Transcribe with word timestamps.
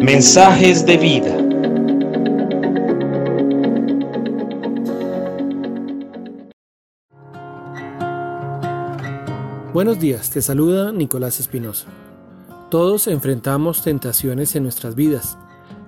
Mensajes 0.00 0.84
de 0.84 0.96
vida. 0.96 1.40
Buenos 9.72 10.00
días, 10.00 10.30
te 10.30 10.42
saluda 10.42 10.90
Nicolás 10.90 11.38
Espinosa. 11.38 11.86
Todos 12.70 13.06
enfrentamos 13.06 13.82
tentaciones 13.82 14.56
en 14.56 14.64
nuestras 14.64 14.94
vidas. 14.94 15.38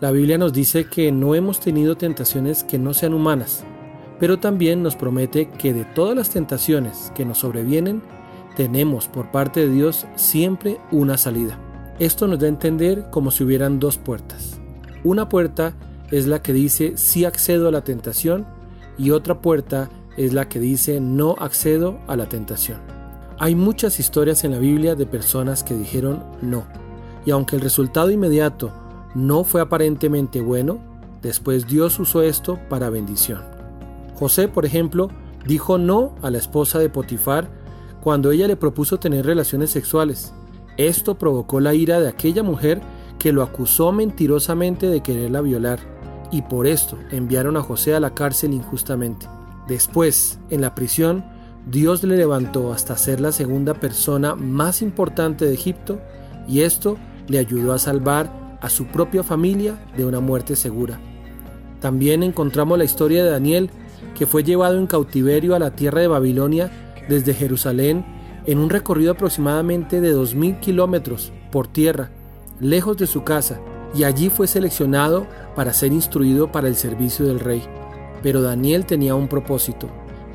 La 0.00 0.10
Biblia 0.10 0.38
nos 0.38 0.52
dice 0.52 0.86
que 0.86 1.10
no 1.10 1.34
hemos 1.34 1.60
tenido 1.60 1.96
tentaciones 1.96 2.62
que 2.62 2.78
no 2.78 2.94
sean 2.94 3.14
humanas, 3.14 3.64
pero 4.20 4.38
también 4.38 4.82
nos 4.82 4.96
promete 4.96 5.48
que 5.50 5.72
de 5.72 5.84
todas 5.84 6.16
las 6.16 6.30
tentaciones 6.30 7.12
que 7.14 7.24
nos 7.24 7.38
sobrevienen, 7.38 8.00
tenemos 8.56 9.08
por 9.08 9.30
parte 9.30 9.60
de 9.60 9.72
Dios 9.72 10.06
siempre 10.16 10.78
una 10.90 11.16
salida. 11.16 11.58
Esto 11.98 12.26
nos 12.26 12.38
da 12.38 12.46
a 12.46 12.48
entender 12.48 13.10
como 13.10 13.30
si 13.30 13.44
hubieran 13.44 13.78
dos 13.78 13.98
puertas. 13.98 14.60
Una 15.04 15.28
puerta 15.28 15.74
es 16.10 16.26
la 16.26 16.42
que 16.42 16.52
dice 16.52 16.94
sí 16.96 17.24
accedo 17.24 17.68
a 17.68 17.72
la 17.72 17.84
tentación 17.84 18.46
y 18.98 19.10
otra 19.10 19.40
puerta 19.40 19.90
es 20.16 20.32
la 20.32 20.48
que 20.48 20.60
dice 20.60 21.00
no 21.00 21.36
accedo 21.38 21.98
a 22.06 22.16
la 22.16 22.28
tentación. 22.28 22.78
Hay 23.38 23.54
muchas 23.54 23.98
historias 23.98 24.44
en 24.44 24.52
la 24.52 24.58
Biblia 24.58 24.94
de 24.94 25.06
personas 25.06 25.64
que 25.64 25.74
dijeron 25.74 26.22
no, 26.40 26.64
y 27.26 27.32
aunque 27.32 27.56
el 27.56 27.62
resultado 27.62 28.10
inmediato 28.10 28.72
no 29.14 29.44
fue 29.44 29.60
aparentemente 29.60 30.40
bueno, 30.40 30.78
después 31.22 31.66
Dios 31.66 31.98
usó 31.98 32.22
esto 32.22 32.58
para 32.68 32.90
bendición. 32.90 33.42
José, 34.14 34.46
por 34.46 34.64
ejemplo, 34.64 35.08
dijo 35.46 35.78
no 35.78 36.14
a 36.22 36.30
la 36.30 36.38
esposa 36.38 36.78
de 36.78 36.88
Potifar 36.88 37.48
cuando 38.04 38.30
ella 38.30 38.46
le 38.46 38.56
propuso 38.56 38.98
tener 38.98 39.24
relaciones 39.24 39.70
sexuales, 39.70 40.34
esto 40.76 41.14
provocó 41.14 41.58
la 41.58 41.72
ira 41.72 42.00
de 42.00 42.08
aquella 42.08 42.42
mujer 42.42 42.82
que 43.18 43.32
lo 43.32 43.42
acusó 43.42 43.92
mentirosamente 43.92 44.88
de 44.88 45.00
quererla 45.00 45.40
violar, 45.40 45.78
y 46.30 46.42
por 46.42 46.66
esto 46.66 46.98
enviaron 47.10 47.56
a 47.56 47.62
José 47.62 47.94
a 47.94 48.00
la 48.00 48.12
cárcel 48.12 48.52
injustamente. 48.52 49.26
Después, 49.68 50.38
en 50.50 50.60
la 50.60 50.74
prisión, 50.74 51.24
Dios 51.66 52.04
le 52.04 52.18
levantó 52.18 52.74
hasta 52.74 52.98
ser 52.98 53.20
la 53.20 53.32
segunda 53.32 53.72
persona 53.72 54.34
más 54.34 54.82
importante 54.82 55.46
de 55.46 55.54
Egipto, 55.54 55.98
y 56.46 56.60
esto 56.60 56.98
le 57.26 57.38
ayudó 57.38 57.72
a 57.72 57.78
salvar 57.78 58.58
a 58.60 58.68
su 58.68 58.84
propia 58.84 59.22
familia 59.22 59.82
de 59.96 60.04
una 60.04 60.20
muerte 60.20 60.56
segura. 60.56 61.00
También 61.80 62.22
encontramos 62.22 62.76
la 62.76 62.84
historia 62.84 63.24
de 63.24 63.30
Daniel, 63.30 63.70
que 64.14 64.26
fue 64.26 64.44
llevado 64.44 64.78
en 64.78 64.86
cautiverio 64.86 65.54
a 65.54 65.58
la 65.58 65.70
tierra 65.70 66.02
de 66.02 66.08
Babilonia 66.08 66.70
desde 67.08 67.34
Jerusalén 67.34 68.04
en 68.46 68.58
un 68.58 68.70
recorrido 68.70 69.12
aproximadamente 69.12 70.00
de 70.00 70.14
2.000 70.14 70.60
kilómetros 70.60 71.32
por 71.50 71.66
tierra, 71.66 72.10
lejos 72.60 72.96
de 72.96 73.06
su 73.06 73.24
casa, 73.24 73.60
y 73.94 74.04
allí 74.04 74.28
fue 74.28 74.46
seleccionado 74.46 75.26
para 75.54 75.72
ser 75.72 75.92
instruido 75.92 76.50
para 76.50 76.68
el 76.68 76.74
servicio 76.74 77.26
del 77.26 77.40
rey. 77.40 77.62
Pero 78.22 78.42
Daniel 78.42 78.86
tenía 78.86 79.14
un 79.14 79.28
propósito. 79.28 79.88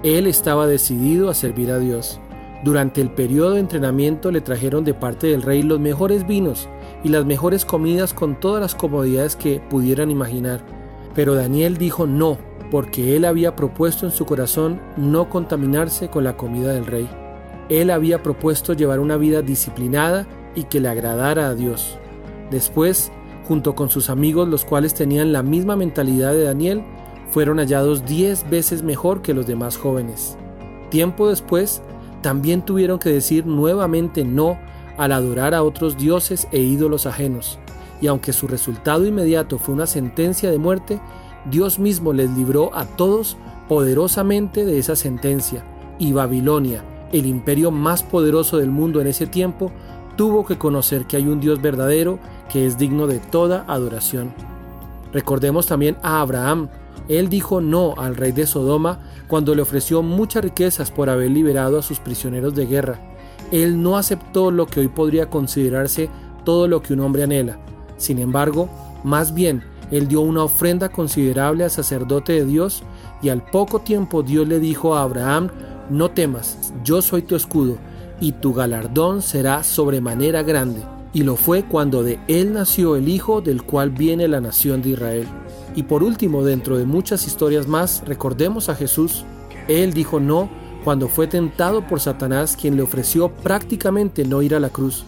Él 0.04 0.28
estaba 0.28 0.66
decidido 0.66 1.30
a 1.30 1.34
servir 1.34 1.72
a 1.72 1.80
Dios. 1.80 2.20
Durante 2.64 3.02
el 3.02 3.12
periodo 3.12 3.52
de 3.52 3.60
entrenamiento 3.60 4.32
le 4.32 4.42
trajeron 4.42 4.84
de 4.84 4.94
parte 4.94 5.28
del 5.28 5.42
rey 5.42 5.62
los 5.62 5.80
mejores 5.80 6.26
vinos 6.28 6.68
y 7.04 7.10
las 7.10 7.26
mejores 7.26 7.66
comidas 7.66 8.14
con 8.14 8.40
todas 8.40 8.62
las 8.62 8.76
comodidades 8.76 9.36
que 9.36 9.62
pudieran 9.70 10.12
imaginar. 10.12 10.62
Pero 11.16 11.36
Daniel 11.36 11.78
dijo 11.78 12.06
no, 12.06 12.38
porque 12.72 13.16
él 13.16 13.26
había 13.26 13.56
propuesto 13.56 14.06
en 14.06 14.12
su 14.12 14.26
corazón 14.26 14.80
no 14.98 15.30
contaminarse 15.30 16.10
con 16.10 16.24
la 16.24 16.38
comida 16.38 16.74
del 16.74 16.86
rey. 16.86 17.10
Él 17.70 17.90
había 17.90 18.24
propuesto 18.24 18.74
llevar 18.74 19.00
una 19.00 19.18
vida 19.18 19.42
disciplinada 19.42 20.28
y 20.56 20.64
que 20.64 20.80
le 20.80 20.90
agradara 20.90 21.50
a 21.50 21.56
Dios. 21.56 21.98
Después, 22.52 23.12
junto 23.48 23.76
con 23.76 23.90
sus 23.90 24.10
amigos, 24.10 24.48
los 24.48 24.66
cuales 24.66 24.94
tenían 24.94 25.32
la 25.32 25.44
misma 25.44 25.76
mentalidad 25.76 26.34
de 26.34 26.44
Daniel, 26.44 26.84
fueron 27.30 27.58
hallados 27.58 28.06
diez 28.06 28.48
veces 28.50 28.82
mejor 28.82 29.22
que 29.22 29.34
los 29.34 29.46
demás 29.46 29.78
jóvenes. 29.78 30.38
Tiempo 30.90 31.30
después, 31.30 31.82
también 32.22 32.64
tuvieron 32.64 33.00
que 33.00 33.10
decir 33.10 33.46
nuevamente 33.46 34.26
no 34.26 34.58
al 34.98 35.12
adorar 35.12 35.54
a 35.54 35.64
otros 35.64 35.98
dioses 35.98 36.48
e 36.52 36.60
ídolos 36.60 37.06
ajenos, 37.06 37.60
y 38.02 38.08
aunque 38.08 38.34
su 38.34 38.48
resultado 38.48 39.06
inmediato 39.06 39.58
fue 39.58 39.76
una 39.76 39.88
sentencia 39.88 40.52
de 40.52 40.58
muerte, 40.58 41.00
Dios 41.50 41.80
mismo 41.80 42.14
les 42.14 42.30
libró 42.32 42.76
a 42.76 42.86
todos 42.86 43.38
poderosamente 43.68 44.66
de 44.66 44.80
esa 44.80 44.96
sentencia, 44.96 45.64
y 46.00 46.12
Babilonia, 46.14 46.84
el 47.12 47.26
imperio 47.26 47.72
más 47.72 48.04
poderoso 48.04 48.58
del 48.58 48.70
mundo 48.70 49.02
en 49.02 49.08
ese 49.08 49.28
tiempo, 49.28 49.72
tuvo 50.16 50.46
que 50.46 50.58
conocer 50.58 51.06
que 51.06 51.18
hay 51.18 51.28
un 51.28 51.40
Dios 51.40 51.62
verdadero 51.62 52.20
que 52.52 52.66
es 52.66 52.78
digno 52.78 53.08
de 53.08 53.20
toda 53.20 53.64
adoración. 53.68 54.34
Recordemos 55.14 55.66
también 55.66 55.98
a 56.04 56.22
Abraham. 56.22 56.70
Él 57.08 57.30
dijo 57.30 57.62
no 57.62 57.96
al 57.98 58.16
rey 58.16 58.32
de 58.32 58.46
Sodoma 58.46 59.00
cuando 59.28 59.56
le 59.56 59.62
ofreció 59.62 60.04
muchas 60.04 60.44
riquezas 60.44 60.92
por 60.92 61.10
haber 61.10 61.32
liberado 61.32 61.80
a 61.80 61.82
sus 61.82 62.00
prisioneros 62.00 62.54
de 62.54 62.66
guerra. 62.66 63.00
Él 63.52 63.82
no 63.82 63.98
aceptó 63.98 64.52
lo 64.52 64.68
que 64.68 64.82
hoy 64.82 64.88
podría 64.90 65.30
considerarse 65.30 66.10
todo 66.44 66.68
lo 66.68 66.82
que 66.82 66.94
un 66.94 67.00
hombre 67.00 67.24
anhela. 67.24 67.58
Sin 67.98 68.20
embargo, 68.20 68.70
más 69.04 69.34
bien, 69.34 69.64
él 69.92 70.08
dio 70.08 70.22
una 70.22 70.44
ofrenda 70.44 70.90
considerable 70.90 71.64
al 71.64 71.72
sacerdote 71.72 72.34
de 72.34 72.46
Dios 72.46 72.84
y 73.22 73.30
al 73.30 73.44
poco 73.44 73.80
tiempo 73.80 74.24
Dios 74.24 74.48
le 74.48 74.60
dijo 74.60 74.96
a 74.96 75.04
Abraham 75.04 75.50
no 75.90 76.12
temas, 76.12 76.74
yo 76.84 77.02
soy 77.02 77.24
tu 77.24 77.36
escudo, 77.36 77.78
y 78.22 78.34
tu 78.34 78.54
galardón 78.54 79.22
será 79.22 79.64
sobremanera 79.64 80.44
grande. 80.44 80.82
Y 81.14 81.24
lo 81.24 81.36
fue 81.36 81.64
cuando 81.64 82.04
de 82.04 82.20
él 82.28 82.54
nació 82.54 82.96
el 82.96 83.10
Hijo 83.10 83.42
del 83.42 83.64
cual 83.64 83.90
viene 83.90 84.28
la 84.28 84.42
nación 84.42 84.82
de 84.82 84.90
Israel. 84.90 85.28
Y 85.76 85.84
por 85.84 86.04
último, 86.04 86.44
dentro 86.44 86.78
de 86.78 86.86
muchas 86.86 87.26
historias 87.26 87.68
más, 87.68 88.04
recordemos 88.06 88.70
a 88.70 88.76
Jesús. 88.76 89.24
Él 89.68 89.94
dijo 89.94 90.20
no 90.20 90.50
cuando 90.84 91.08
fue 91.08 91.28
tentado 91.28 91.86
por 91.88 92.00
Satanás, 92.00 92.56
quien 92.60 92.76
le 92.76 92.84
ofreció 92.84 93.30
prácticamente 93.30 94.26
no 94.26 94.42
ir 94.42 94.56
a 94.56 94.60
la 94.60 94.70
cruz. 94.70 95.04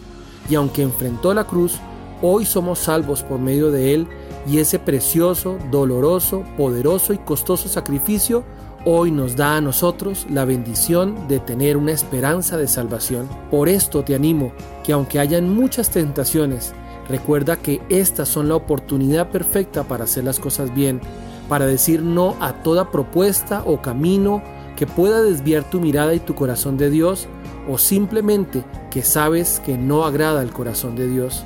Y 0.50 0.56
aunque 0.56 0.82
enfrentó 0.82 1.34
la 1.34 1.46
cruz, 1.46 1.78
hoy 2.22 2.46
somos 2.46 2.80
salvos 2.80 3.24
por 3.24 3.40
medio 3.40 3.72
de 3.72 3.94
él 3.94 4.08
y 4.48 4.60
ese 4.60 4.80
precioso, 4.80 5.58
doloroso, 5.70 6.44
poderoso 6.58 7.14
y 7.14 7.18
costoso 7.18 7.70
sacrificio 7.70 8.44
hoy 8.84 9.12
nos 9.12 9.36
da 9.36 9.58
a 9.58 9.62
nosotros 9.62 10.26
la 10.30 10.46
bendición 10.46 11.28
de 11.28 11.40
tener 11.40 11.78
una 11.78 11.92
esperanza 11.92 12.58
de 12.58 12.68
salvación. 12.68 13.30
Por 13.52 13.70
esto 13.70 14.04
te 14.04 14.16
animo 14.16 14.52
que 14.84 14.94
aunque 14.94 15.20
hayan 15.20 15.54
muchas 15.54 15.92
tentaciones, 15.92 16.74
recuerda 17.08 17.58
que 17.58 17.82
estas 17.90 18.30
son 18.30 18.50
la 18.50 18.56
oportunidad 18.56 19.30
perfecta 19.30 19.84
para 19.84 20.06
hacer 20.06 20.24
las 20.24 20.40
cosas 20.40 20.74
bien, 20.74 21.00
para 21.48 21.68
decir 21.68 22.02
no 22.02 22.36
a 22.40 22.64
toda 22.64 22.92
propuesta 22.92 23.64
o 23.66 23.82
camino 23.82 24.42
que 24.76 24.88
pueda 24.88 25.22
desviar 25.22 25.64
tu 25.70 25.80
mirada 25.80 26.16
y 26.16 26.20
tu 26.20 26.34
corazón 26.34 26.78
de 26.78 26.90
Dios 26.90 27.28
o 27.70 27.78
simplemente 27.78 28.64
que 28.90 29.04
sabes 29.04 29.62
que 29.64 29.78
no 29.78 30.06
agrada 30.06 30.42
al 30.42 30.52
corazón 30.52 30.96
de 30.96 31.08
Dios. 31.08 31.44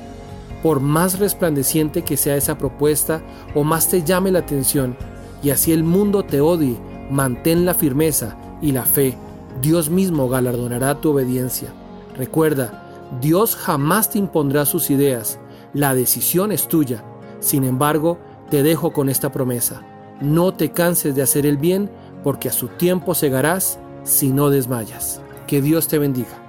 Por 0.62 0.80
más 0.80 1.18
resplandeciente 1.18 2.02
que 2.02 2.16
sea 2.16 2.36
esa 2.36 2.58
propuesta 2.58 3.22
o 3.54 3.64
más 3.64 3.88
te 3.88 4.02
llame 4.02 4.30
la 4.30 4.40
atención 4.40 4.96
y 5.42 5.50
así 5.50 5.72
el 5.72 5.84
mundo 5.84 6.24
te 6.24 6.40
odie, 6.40 6.76
Mantén 7.10 7.64
la 7.64 7.74
firmeza 7.74 8.36
y 8.60 8.72
la 8.72 8.82
fe. 8.82 9.16
Dios 9.62 9.90
mismo 9.90 10.28
galardonará 10.28 11.00
tu 11.00 11.10
obediencia. 11.10 11.68
Recuerda, 12.16 12.82
Dios 13.20 13.54
jamás 13.54 14.10
te 14.10 14.18
impondrá 14.18 14.66
sus 14.66 14.90
ideas. 14.90 15.38
La 15.72 15.94
decisión 15.94 16.50
es 16.50 16.66
tuya. 16.66 17.04
Sin 17.38 17.62
embargo, 17.64 18.18
te 18.50 18.62
dejo 18.62 18.92
con 18.92 19.08
esta 19.08 19.30
promesa. 19.30 19.82
No 20.20 20.52
te 20.52 20.72
canses 20.72 21.14
de 21.14 21.22
hacer 21.22 21.46
el 21.46 21.58
bien, 21.58 21.90
porque 22.24 22.48
a 22.48 22.52
su 22.52 22.68
tiempo 22.68 23.14
segarás 23.14 23.78
si 24.02 24.32
no 24.32 24.50
desmayas. 24.50 25.20
Que 25.46 25.62
Dios 25.62 25.86
te 25.86 25.98
bendiga. 25.98 26.45